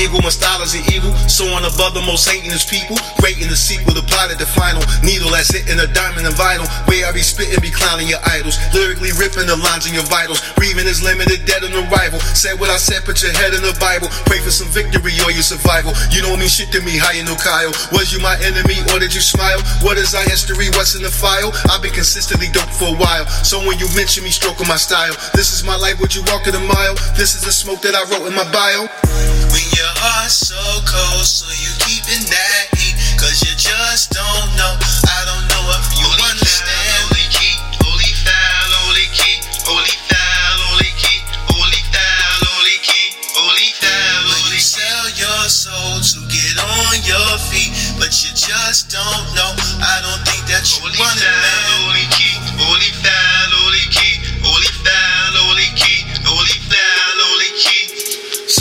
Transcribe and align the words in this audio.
eagle, 0.00 0.24
my 0.24 0.32
style 0.32 0.62
is 0.62 0.74
an 0.74 0.84
eagle. 0.88 1.12
So 1.28 1.44
on 1.52 1.64
above 1.68 1.94
the 1.94 2.02
most 2.02 2.28
hating 2.28 2.50
is 2.50 2.64
people. 2.64 2.96
Great 3.20 3.36
in 3.38 3.48
the 3.52 3.56
sequel, 3.56 3.94
the 3.94 4.04
plot 4.08 4.32
at 4.32 4.40
the 4.40 4.48
final. 4.48 4.82
Needle 5.04 5.30
that's 5.30 5.52
hitting 5.52 5.78
a 5.78 5.86
diamond 5.86 6.26
and 6.26 6.34
vinyl. 6.34 6.66
Way 6.88 7.04
I 7.04 7.12
be 7.12 7.22
spitting, 7.22 7.60
be 7.60 7.70
clowning 7.70 8.08
your 8.08 8.22
idols. 8.26 8.56
Lyrically 8.72 9.12
ripping 9.16 9.46
the 9.46 9.56
lines 9.60 9.86
in 9.86 9.94
your 9.94 10.06
vitals. 10.08 10.40
Breathing 10.56 10.88
is 10.88 11.04
limited, 11.04 11.44
dead 11.44 11.62
on 11.62 11.72
arrival. 11.76 12.18
Said 12.32 12.58
what 12.58 12.72
I 12.72 12.80
said, 12.80 13.04
put 13.04 13.22
your 13.22 13.32
head 13.36 13.52
in 13.52 13.62
the 13.62 13.76
Bible. 13.78 14.08
Pray 14.26 14.40
for 14.40 14.50
some 14.50 14.68
victory 14.72 15.14
or 15.22 15.30
your 15.30 15.44
survival. 15.44 15.92
You 16.10 16.24
don't 16.24 16.40
mean 16.40 16.50
shit 16.50 16.72
to 16.72 16.80
me, 16.80 16.96
how 16.96 17.12
you 17.12 17.24
know 17.24 17.36
Kyle? 17.36 17.72
Was 17.92 18.12
you 18.12 18.20
my 18.24 18.40
enemy 18.42 18.80
or 18.92 18.98
did 18.98 19.12
you 19.12 19.22
smile? 19.22 19.60
What 19.84 20.00
is 20.00 20.16
our 20.16 20.24
history? 20.24 20.72
What's 20.74 20.96
in 20.96 21.02
the 21.04 21.12
file? 21.12 21.52
I've 21.70 21.84
been 21.84 21.94
consistently 21.94 22.48
dope 22.50 22.72
for 22.72 22.92
a 22.92 22.96
while. 22.96 23.26
So 23.44 23.60
when 23.62 23.78
you 23.78 23.88
mention 23.94 24.24
me, 24.24 24.30
stroking 24.30 24.68
my 24.68 24.76
style. 24.76 25.12
This 25.34 25.52
is 25.52 25.64
my 25.64 25.76
life, 25.76 26.00
would 26.00 26.14
you 26.14 26.22
walk 26.28 26.46
in 26.46 26.54
a 26.54 26.64
mile? 26.64 26.94
This 27.16 27.34
is 27.34 27.42
the 27.42 27.52
smoke 27.52 27.82
that 27.82 27.94
I 27.94 28.02
wrote 28.08 28.26
in 28.26 28.34
my 28.34 28.46
bio. 28.52 29.29
When 29.50 29.66
your 29.74 29.92
heart's 29.98 30.46
so 30.48 30.58
cold, 30.86 31.26
so 31.26 31.46
you 31.58 31.70
keeping 31.82 32.22
that 32.30 32.64
heat, 32.78 32.94
cause 33.18 33.42
you 33.42 33.52
just 33.58 34.14
don't 34.14 34.50
know. 34.54 34.74
I 35.10 35.20
don't 35.26 35.46
know 35.50 35.64
if 35.74 35.86
you 35.98 36.06
understand. 36.22 37.10
Holy 37.10 37.26
key, 37.34 37.54
holy 37.82 38.12
foul, 38.22 38.70
holy 38.86 39.08
key, 39.10 39.36
holy 39.66 39.96
foul, 40.06 40.56
holy 40.70 40.92
key, 40.94 41.18
holy 41.50 41.82
foul, 41.90 42.38
holy 42.46 42.78
key, 42.86 43.06
holy 43.34 43.70
foul. 43.82 44.22
When 44.30 44.42
you 44.54 44.60
sell 44.62 45.06
your 45.18 45.42
soul 45.50 45.98
to 45.98 46.18
get 46.30 46.56
on 46.62 46.94
your 47.02 47.32
feet, 47.50 47.74
but 47.98 48.14
you 48.22 48.30
just 48.34 48.90
don't 48.94 49.26
know. 49.34 49.50
I 49.82 49.98
don't 50.06 50.22
think 50.30 50.46
that 50.46 50.62
you 50.70 50.86
Holy 50.86 50.94
foul, 50.94 51.18
man. 51.18 51.69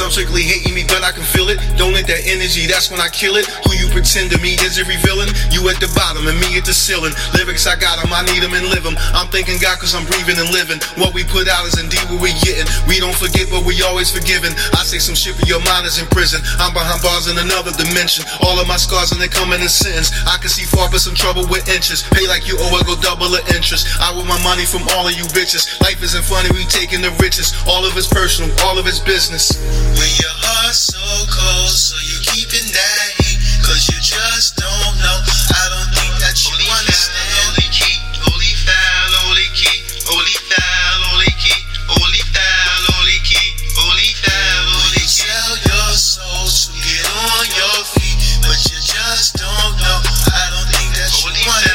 Strictly 0.09 0.41
hating 0.41 0.73
me, 0.73 0.83
but 0.89 1.05
I 1.05 1.13
can 1.13 1.23
feel 1.23 1.47
it. 1.53 1.61
Don't 1.77 1.93
let 1.93 2.09
that 2.09 2.25
energy, 2.25 2.65
that's 2.65 2.89
when 2.89 2.99
I 2.99 3.07
kill 3.13 3.37
it. 3.37 3.45
Who 3.69 3.77
you 3.77 3.87
pretend 3.93 4.33
to 4.33 4.41
me 4.41 4.57
is 4.65 4.81
every 4.81 4.97
villain. 5.05 5.29
You 5.53 5.63
at 5.69 5.77
the 5.77 5.87
bottom 5.93 6.25
and 6.25 6.35
me 6.41 6.57
at 6.57 6.65
the 6.65 6.73
ceiling. 6.73 7.13
Lyrics 7.37 7.69
I 7.69 7.77
got 7.77 8.01
'em, 8.01 8.11
I 8.11 8.25
need 8.25 8.43
'em 8.43 8.57
and 8.57 8.67
live 8.73 8.89
'em. 8.89 8.97
I'm 9.13 9.29
thanking 9.29 9.61
God 9.61 9.77
cause 9.79 9.93
I'm 9.93 10.03
breathing 10.09 10.41
and 10.41 10.49
living. 10.49 10.81
What 10.97 11.13
we 11.13 11.23
put 11.23 11.47
out 11.47 11.63
is 11.69 11.77
indeed 11.77 12.03
what 12.09 12.19
we 12.19 12.33
getting. 12.41 12.65
We 12.89 12.99
don't 12.99 13.15
forget, 13.15 13.47
but 13.53 13.63
we 13.63 13.81
always 13.85 14.09
forgiving. 14.09 14.51
I 14.73 14.83
say 14.83 14.97
some 14.99 15.15
shit, 15.15 15.37
but 15.37 15.47
your 15.47 15.61
mind 15.61 15.85
is 15.85 15.99
in 16.01 16.07
prison. 16.07 16.41
I'm 16.57 16.73
behind 16.73 17.01
bars 17.01 17.27
in 17.27 17.37
another 17.37 17.71
dimension. 17.71 18.25
All 18.41 18.59
of 18.59 18.67
my 18.67 18.77
scars 18.77 19.11
and 19.13 19.21
they 19.21 19.29
coming 19.29 19.61
in 19.61 19.67
a 19.67 19.69
sentence. 19.69 20.11
I 20.25 20.37
can 20.37 20.49
see 20.49 20.65
far, 20.65 20.89
but 20.89 21.01
some 21.01 21.15
trouble 21.15 21.45
with 21.47 21.69
inches. 21.69 22.03
Pay 22.11 22.27
like 22.27 22.47
you 22.47 22.57
owe, 22.59 22.75
I 22.75 22.83
go 22.83 22.95
double 22.95 23.29
the 23.29 23.45
interest. 23.55 23.87
I 24.01 24.11
want 24.11 24.27
my 24.27 24.41
money 24.43 24.65
from 24.65 24.83
all 24.89 25.07
of 25.07 25.13
you 25.13 25.25
bitches. 25.37 25.79
Life 25.81 26.01
isn't 26.01 26.25
funny, 26.25 26.49
we 26.51 26.65
taking 26.65 27.01
the 27.01 27.11
riches. 27.21 27.53
All 27.67 27.85
of 27.85 27.95
it's 27.95 28.07
personal, 28.07 28.49
all 28.65 28.77
of 28.79 28.87
it's 28.87 28.99
business. 28.99 29.53
When 29.99 30.07
your 30.15 30.31
heart's 30.47 30.95
so 30.95 31.03
cold, 31.27 31.75
so 31.75 31.99
you 32.07 32.15
keeping 32.23 32.71
that 32.71 33.07
heat, 33.19 33.35
cause 33.67 33.83
you 33.91 33.99
just 33.99 34.55
don't 34.55 34.95
know. 35.03 35.19
I 35.51 35.63
don't 35.75 35.91
think 35.91 36.15
that 36.23 36.39
you 36.39 36.55
Holy 36.55 36.71
foul, 36.71 36.79
understand. 36.79 37.35
holy 37.43 37.67
key, 37.67 37.95
holy 38.23 38.53
foul, 38.63 39.11
holy 39.27 39.49
key, 39.51 39.77
holy 40.07 40.37
foul, 40.47 40.99
holy 41.11 41.33
key, 41.35 41.59
holy 41.91 42.23
foul, 42.31 42.81
holy 42.95 43.19
key, 43.27 43.47
holy 43.75 44.11
foul, 44.23 44.71
you 44.95 45.03
key. 45.03 45.27
sell 45.27 45.51
your 45.67 45.91
soul 45.99 46.47
to 46.47 46.71
get 46.79 47.03
on 47.11 47.45
your 47.59 47.79
feet, 47.91 48.19
but 48.47 48.59
you 48.71 48.79
just 48.79 49.35
don't 49.35 49.75
know. 49.83 49.99
I 50.31 50.47
don't 50.55 50.69
think 50.71 50.95
that 50.95 51.11
you 51.11 51.27
Holy 51.27 51.43
want 51.43 51.67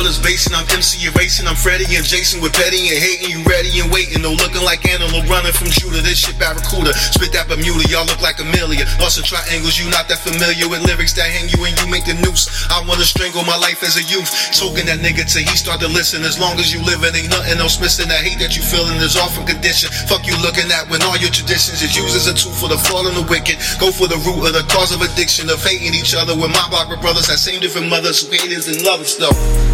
is 0.00 0.16
basing, 0.16 0.56
I'm 0.56 0.64
MC 0.72 1.04
erasing. 1.04 1.44
I'm 1.44 1.58
Freddy 1.58 1.84
and 1.92 2.06
Jason 2.06 2.40
with 2.40 2.56
petty 2.56 2.88
and 2.88 2.96
hating. 2.96 3.28
You 3.28 3.44
ready 3.44 3.68
and 3.82 3.92
waiting. 3.92 4.24
No 4.24 4.32
looking 4.32 4.64
like 4.64 4.88
animal 4.88 5.20
running 5.28 5.52
from 5.52 5.68
Judah. 5.68 6.00
This 6.00 6.24
shit 6.24 6.38
Barracuda. 6.40 6.96
Spit 6.96 7.34
that 7.36 7.50
Bermuda, 7.50 7.84
y'all 7.92 8.08
look 8.08 8.24
like 8.24 8.40
a 8.40 8.48
million. 8.48 8.88
Lost 8.96 9.20
in 9.20 9.24
triangles, 9.28 9.76
you 9.76 9.90
not 9.92 10.08
that 10.08 10.24
familiar 10.24 10.64
with 10.70 10.80
lyrics 10.88 11.12
that 11.20 11.28
hang 11.28 11.52
you 11.52 11.60
and 11.68 11.76
you 11.76 11.84
make 11.92 12.08
the 12.08 12.16
noose. 12.24 12.48
I 12.72 12.80
wanna 12.88 13.04
strangle 13.04 13.44
my 13.44 13.58
life 13.60 13.84
as 13.84 14.00
a 14.00 14.04
youth. 14.08 14.30
Choking 14.56 14.88
that 14.88 15.04
nigga 15.04 15.28
till 15.28 15.44
he 15.44 15.52
start 15.52 15.84
to 15.84 15.90
listen. 15.92 16.24
As 16.24 16.40
long 16.40 16.56
as 16.56 16.72
you 16.72 16.80
living, 16.80 17.12
ain't 17.12 17.28
nothing 17.28 17.60
else 17.60 17.76
missing. 17.76 18.08
That 18.08 18.24
hate 18.24 18.40
that 18.40 18.56
you 18.56 18.64
feeling 18.64 18.96
is 19.04 19.20
off 19.20 19.36
from 19.36 19.44
condition. 19.44 19.92
Fuck 20.08 20.24
you 20.24 20.38
looking 20.40 20.72
at 20.72 20.88
when 20.88 21.04
all 21.04 21.20
your 21.20 21.34
traditions 21.34 21.84
is 21.84 21.92
used 21.92 22.16
as 22.16 22.30
a 22.30 22.34
tool 22.38 22.56
for 22.56 22.72
the 22.72 22.80
fall 22.80 23.04
and 23.04 23.16
the 23.18 23.26
wicked. 23.28 23.60
Go 23.76 23.92
for 23.92 24.08
the 24.08 24.16
root 24.24 24.48
of 24.48 24.56
the 24.56 24.64
cause 24.72 24.94
of 24.94 25.04
addiction, 25.04 25.52
of 25.52 25.60
hating 25.60 25.92
each 25.92 26.16
other. 26.16 26.32
With 26.32 26.54
my 26.54 26.64
Barbara 26.70 26.96
brothers, 27.02 27.28
that 27.28 27.42
same 27.42 27.60
different 27.60 27.90
mothers 27.90 28.22
who 28.22 28.32
haters 28.32 28.70
and 28.70 28.80
lovers 28.86 29.18
though. 29.18 29.71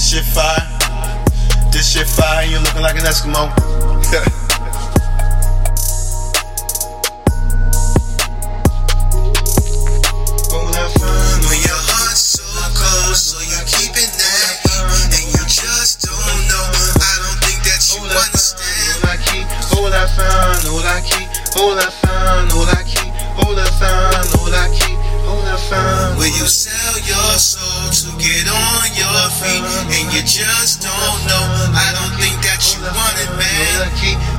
This 0.00 0.12
shit 0.16 0.24
fire. 0.24 0.64
This 1.70 1.92
shit 1.92 2.08
fire. 2.08 2.46
You 2.46 2.58
looking 2.58 2.80
like 2.80 2.96
an 2.96 3.04
Eskimo. 3.04 3.52
That 10.70 10.90
fun 10.96 11.40
when 11.50 11.60
your 11.60 11.82
heart's 11.84 12.40
so 12.40 12.48
cold, 12.72 13.16
so 13.16 13.36
you 13.44 13.60
keeping 13.68 14.08
that 14.08 14.52
heat, 14.64 15.12
and 15.20 15.28
you 15.36 15.44
just 15.44 16.00
don't 16.00 16.48
know. 16.48 16.64
I 16.96 17.12
don't 17.20 17.38
think 17.44 17.60
that 17.68 17.80
you 26.40 26.46
sell 26.46 26.98
your 27.00 27.38
soul 27.38 27.69
get 28.20 28.46
on 28.52 28.86
your 28.92 29.24
feet, 29.40 29.64
and 29.96 30.06
you 30.12 30.20
just 30.20 30.84
don't 30.84 31.20
know. 31.24 31.44
I 31.72 31.88
don't 31.96 32.14
think 32.20 32.36
that 32.44 32.60
you 32.68 32.84
want 32.84 33.16
it, 33.16 33.32
man. 33.40 33.60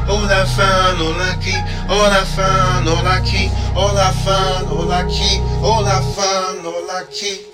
hold 0.05 0.29
that 0.29 0.47
fine, 0.55 0.97
hold 0.97 1.15
that 1.17 1.41
key, 1.41 1.57
hold 1.89 2.11
that 2.11 2.27
fine, 2.35 2.85
hold 2.85 3.05
that 3.05 3.25
key, 3.25 3.47
hold 3.73 3.97
that 3.97 4.13
fine, 4.23 4.65
hold 4.65 4.89
that 4.89 5.09
key, 5.09 5.37
hold 5.59 5.85
that 5.87 6.03
fine, 6.15 6.63
hold 6.63 6.89
that 6.89 7.09
key. 7.11 7.50